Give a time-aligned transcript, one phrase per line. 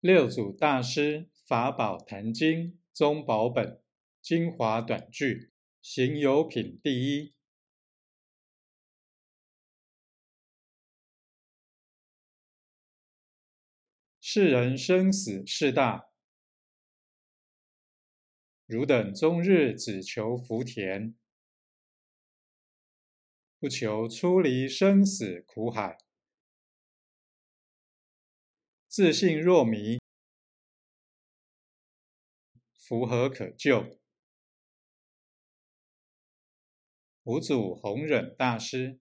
[0.00, 3.82] 六祖大师法宝坛经宗宝本
[4.22, 7.34] 精华短句行有品第一。
[14.22, 16.08] 世人生死事大，
[18.64, 21.14] 汝等终日只求福田，
[23.58, 25.98] 不求出离生死苦海。
[29.00, 29.98] 自信若迷，
[32.76, 33.98] 符合可救？
[37.22, 39.00] 五祖弘忍大师。